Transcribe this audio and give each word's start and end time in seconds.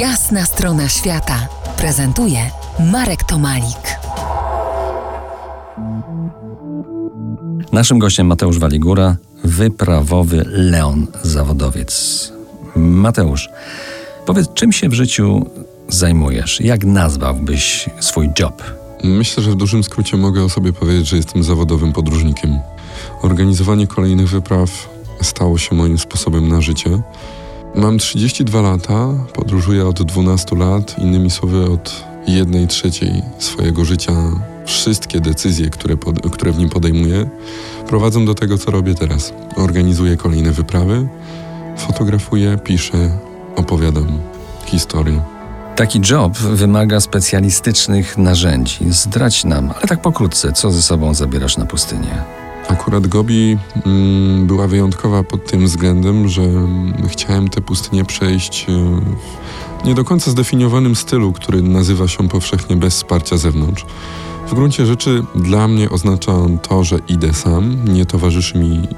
Jasna 0.00 0.46
strona 0.46 0.88
świata 0.88 1.48
prezentuje 1.76 2.50
Marek 2.92 3.24
Tomalik. 3.24 3.98
Naszym 7.72 7.98
gościem 7.98 8.26
Mateusz 8.26 8.58
Waligura, 8.58 9.16
wyprawowy 9.44 10.44
Leon 10.46 11.06
zawodowiec. 11.22 12.32
Mateusz, 12.76 13.48
powiedz, 14.26 14.48
czym 14.54 14.72
się 14.72 14.88
w 14.88 14.94
życiu 14.94 15.46
zajmujesz? 15.88 16.60
Jak 16.60 16.84
nazwałbyś 16.84 17.90
swój 18.00 18.30
job? 18.38 18.62
Myślę, 19.04 19.42
że 19.42 19.50
w 19.50 19.56
dużym 19.56 19.84
skrócie 19.84 20.16
mogę 20.16 20.44
o 20.44 20.48
sobie 20.48 20.72
powiedzieć, 20.72 21.08
że 21.08 21.16
jestem 21.16 21.42
zawodowym 21.42 21.92
podróżnikiem. 21.92 22.58
Organizowanie 23.22 23.86
kolejnych 23.86 24.28
wypraw 24.28 24.70
stało 25.22 25.58
się 25.58 25.74
moim 25.74 25.98
sposobem 25.98 26.48
na 26.48 26.60
życie. 26.60 27.02
Mam 27.76 27.98
32 27.98 28.60
lata, 28.60 29.08
podróżuję 29.32 29.86
od 29.86 30.02
12 30.02 30.56
lat, 30.56 30.98
innymi 30.98 31.30
słowy 31.30 31.70
od 31.70 32.04
jednej 32.26 32.66
trzeciej 32.66 33.22
swojego 33.38 33.84
życia. 33.84 34.12
Wszystkie 34.66 35.20
decyzje, 35.20 35.70
które, 35.70 35.96
pod, 35.96 36.30
które 36.30 36.52
w 36.52 36.58
nim 36.58 36.68
podejmuję, 36.68 37.28
prowadzą 37.88 38.26
do 38.26 38.34
tego, 38.34 38.58
co 38.58 38.70
robię 38.70 38.94
teraz. 38.94 39.32
Organizuję 39.56 40.16
kolejne 40.16 40.52
wyprawy, 40.52 41.08
fotografuję, 41.76 42.58
piszę, 42.64 43.18
opowiadam 43.56 44.18
historię. 44.66 45.22
Taki 45.76 46.00
job 46.10 46.38
wymaga 46.38 47.00
specjalistycznych 47.00 48.18
narzędzi. 48.18 48.92
Zdrać 48.92 49.44
nam, 49.44 49.70
ale 49.76 49.88
tak 49.88 50.02
pokrótce, 50.02 50.52
co 50.52 50.70
ze 50.70 50.82
sobą 50.82 51.14
zabierasz 51.14 51.56
na 51.56 51.66
pustynię. 51.66 52.45
Akurat 52.68 53.06
Gobi 53.06 53.58
mm, 53.86 54.46
była 54.46 54.66
wyjątkowa 54.66 55.22
pod 55.22 55.50
tym 55.50 55.64
względem, 55.64 56.28
że 56.28 56.42
mm, 56.42 57.08
chciałem 57.08 57.48
tę 57.48 57.60
pustynię 57.60 58.04
przejść 58.04 58.66
e, 58.68 58.72
w 59.82 59.84
nie 59.84 59.94
do 59.94 60.04
końca 60.04 60.30
zdefiniowanym 60.30 60.96
stylu, 60.96 61.32
który 61.32 61.62
nazywa 61.62 62.08
się 62.08 62.28
powszechnie 62.28 62.76
bez 62.76 62.94
wsparcia 62.94 63.36
zewnątrz. 63.36 63.86
W 64.48 64.54
gruncie 64.54 64.86
rzeczy 64.86 65.22
dla 65.34 65.68
mnie 65.68 65.90
oznacza 65.90 66.32
to, 66.62 66.84
że 66.84 66.98
idę 67.08 67.34
sam, 67.34 67.94
nie 67.94 68.06
towarzyszy 68.06 68.58
mi 68.58 68.88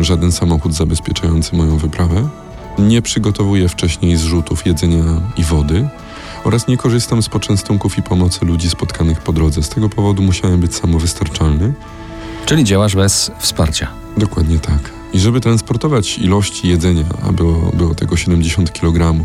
żaden 0.00 0.32
samochód 0.32 0.74
zabezpieczający 0.74 1.56
moją 1.56 1.76
wyprawę, 1.76 2.28
nie 2.78 3.02
przygotowuję 3.02 3.68
wcześniej 3.68 4.16
zrzutów 4.16 4.66
jedzenia 4.66 5.04
i 5.36 5.44
wody 5.44 5.88
oraz 6.44 6.68
nie 6.68 6.76
korzystam 6.76 7.22
z 7.22 7.28
poczęstunków 7.28 7.98
i 7.98 8.02
pomocy 8.02 8.44
ludzi 8.44 8.70
spotkanych 8.70 9.20
po 9.20 9.32
drodze. 9.32 9.62
Z 9.62 9.68
tego 9.68 9.88
powodu 9.88 10.22
musiałem 10.22 10.60
być 10.60 10.74
samowystarczalny. 10.74 11.72
Czyli 12.46 12.64
działasz 12.64 12.96
bez 12.96 13.30
wsparcia. 13.38 13.88
Dokładnie 14.16 14.58
tak. 14.58 14.90
I 15.12 15.18
żeby 15.18 15.40
transportować 15.40 16.18
ilości 16.18 16.68
jedzenia, 16.68 17.04
a 17.28 17.32
było, 17.32 17.70
było 17.74 17.94
tego 17.94 18.16
70 18.16 18.72
kg, 18.72 19.24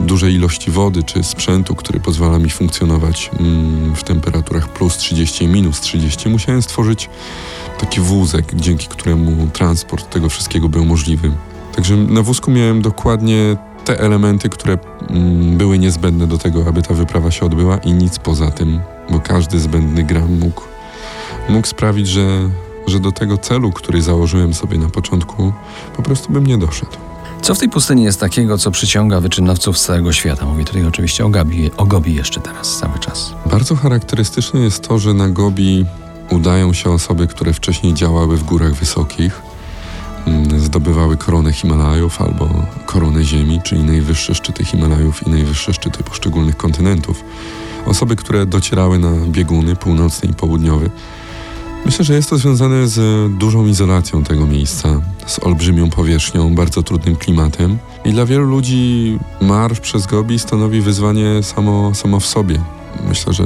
dużej 0.00 0.34
ilości 0.34 0.70
wody 0.70 1.02
czy 1.02 1.24
sprzętu, 1.24 1.74
który 1.74 2.00
pozwala 2.00 2.38
mi 2.38 2.50
funkcjonować 2.50 3.30
mm, 3.40 3.94
w 3.94 4.04
temperaturach 4.04 4.68
plus 4.68 4.96
30 4.96 5.44
i 5.44 5.48
minus 5.48 5.80
30, 5.80 6.28
musiałem 6.28 6.62
stworzyć 6.62 7.10
taki 7.80 8.00
wózek, 8.00 8.54
dzięki 8.54 8.88
któremu 8.88 9.46
transport 9.46 10.10
tego 10.10 10.28
wszystkiego 10.28 10.68
był 10.68 10.84
możliwy. 10.84 11.32
Także 11.76 11.96
na 11.96 12.22
wózku 12.22 12.50
miałem 12.50 12.82
dokładnie 12.82 13.56
te 13.84 14.00
elementy, 14.00 14.48
które 14.48 14.78
mm, 15.10 15.56
były 15.56 15.78
niezbędne 15.78 16.26
do 16.26 16.38
tego, 16.38 16.66
aby 16.66 16.82
ta 16.82 16.94
wyprawa 16.94 17.30
się 17.30 17.46
odbyła 17.46 17.76
i 17.76 17.92
nic 17.92 18.18
poza 18.18 18.50
tym, 18.50 18.80
bo 19.10 19.20
każdy 19.20 19.60
zbędny 19.60 20.02
gram 20.02 20.38
mógł, 20.38 20.62
mógł 21.48 21.66
sprawić, 21.66 22.08
że, 22.08 22.50
że 22.86 23.00
do 23.00 23.12
tego 23.12 23.38
celu, 23.38 23.72
który 23.72 24.02
założyłem 24.02 24.54
sobie 24.54 24.78
na 24.78 24.88
początku, 24.88 25.52
po 25.96 26.02
prostu 26.02 26.32
bym 26.32 26.46
nie 26.46 26.58
doszedł. 26.58 26.92
Co 27.42 27.54
w 27.54 27.58
tej 27.58 27.68
pustyni 27.68 28.02
jest 28.02 28.20
takiego, 28.20 28.58
co 28.58 28.70
przyciąga 28.70 29.20
wyczynowców 29.20 29.78
z 29.78 29.84
całego 29.84 30.12
świata? 30.12 30.46
Mówię 30.46 30.64
tutaj 30.64 30.84
oczywiście 30.84 31.24
o, 31.24 31.28
Gabi, 31.28 31.70
o 31.76 31.86
Gobi 31.86 32.14
jeszcze 32.14 32.40
teraz, 32.40 32.78
cały 32.78 32.98
czas. 32.98 33.34
Bardzo 33.46 33.76
charakterystyczne 33.76 34.60
jest 34.60 34.88
to, 34.88 34.98
że 34.98 35.14
na 35.14 35.28
Gobi 35.28 35.86
udają 36.30 36.72
się 36.72 36.90
osoby, 36.90 37.26
które 37.26 37.52
wcześniej 37.52 37.94
działały 37.94 38.36
w 38.36 38.44
górach 38.44 38.74
wysokich, 38.74 39.42
mm, 40.26 40.60
zdobywały 40.60 41.16
koronę 41.16 41.52
Himalajów 41.52 42.22
albo 42.22 42.48
koronę 42.86 43.24
Ziemi, 43.24 43.60
czyli 43.64 43.84
najwyższe 43.84 44.34
szczyty 44.34 44.64
Himalajów 44.64 45.26
i 45.26 45.30
najwyższe 45.30 45.74
szczyty 45.74 46.04
poszczególnych 46.04 46.56
kontynentów. 46.56 47.24
Osoby, 47.86 48.16
które 48.16 48.46
docierały 48.46 48.98
na 48.98 49.10
bieguny 49.26 49.76
północny 49.76 50.28
i 50.28 50.34
południowy. 50.34 50.90
Myślę, 51.88 52.04
że 52.04 52.14
jest 52.14 52.30
to 52.30 52.38
związane 52.38 52.88
z 52.88 52.98
dużą 53.38 53.66
izolacją 53.66 54.24
tego 54.24 54.46
miejsca, 54.46 55.00
z 55.26 55.38
olbrzymią 55.38 55.90
powierzchnią, 55.90 56.54
bardzo 56.54 56.82
trudnym 56.82 57.16
klimatem. 57.16 57.78
I 58.04 58.12
dla 58.12 58.26
wielu 58.26 58.44
ludzi 58.44 59.18
marsz 59.40 59.80
przez 59.80 60.06
Gobi 60.06 60.38
stanowi 60.38 60.80
wyzwanie 60.80 61.42
samo, 61.42 61.94
samo 61.94 62.20
w 62.20 62.26
sobie. 62.26 62.60
Myślę, 63.08 63.32
że 63.32 63.44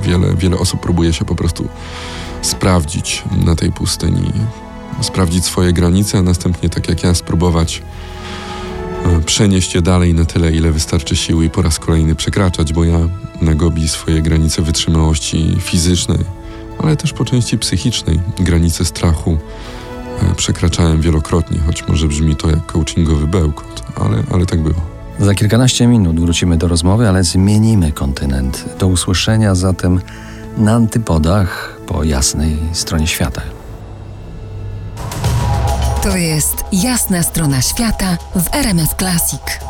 wiele, 0.00 0.34
wiele 0.34 0.58
osób 0.58 0.80
próbuje 0.80 1.12
się 1.12 1.24
po 1.24 1.34
prostu 1.34 1.68
sprawdzić 2.42 3.22
na 3.44 3.56
tej 3.56 3.72
pustyni, 3.72 4.32
sprawdzić 5.00 5.44
swoje 5.44 5.72
granice, 5.72 6.18
a 6.18 6.22
następnie, 6.22 6.68
tak 6.68 6.88
jak 6.88 7.02
ja, 7.02 7.14
spróbować 7.14 7.82
e, 9.04 9.20
przenieść 9.20 9.74
je 9.74 9.82
dalej 9.82 10.14
na 10.14 10.24
tyle, 10.24 10.52
ile 10.52 10.72
wystarczy 10.72 11.16
siły 11.16 11.44
i 11.44 11.50
po 11.50 11.62
raz 11.62 11.78
kolejny 11.78 12.14
przekraczać, 12.14 12.72
bo 12.72 12.84
ja 12.84 12.98
na 13.40 13.54
Gobi 13.54 13.88
swoje 13.88 14.22
granice 14.22 14.62
wytrzymałości 14.62 15.56
fizycznej, 15.60 16.43
ale 16.82 16.96
też 16.96 17.12
po 17.12 17.24
części 17.24 17.58
psychicznej, 17.58 18.20
granice 18.38 18.84
strachu 18.84 19.38
e, 20.22 20.34
przekraczałem 20.34 21.00
wielokrotnie, 21.00 21.58
choć 21.66 21.88
może 21.88 22.08
brzmi 22.08 22.36
to 22.36 22.50
jak 22.50 22.66
coachingowy 22.66 23.26
bełkot, 23.26 23.82
ale, 23.96 24.22
ale 24.32 24.46
tak 24.46 24.60
było. 24.60 24.80
Za 25.20 25.34
kilkanaście 25.34 25.86
minut 25.86 26.20
wrócimy 26.20 26.56
do 26.56 26.68
rozmowy, 26.68 27.08
ale 27.08 27.24
zmienimy 27.24 27.92
kontynent. 27.92 28.64
Do 28.78 28.86
usłyszenia 28.86 29.54
zatem 29.54 30.00
na 30.56 30.72
antypodach 30.72 31.78
po 31.86 32.04
jasnej 32.04 32.58
stronie 32.72 33.06
świata. 33.06 33.42
To 36.02 36.16
jest 36.16 36.64
jasna 36.72 37.22
strona 37.22 37.62
świata 37.62 38.18
w 38.36 38.54
RMS 38.54 38.90
Classic. 38.98 39.63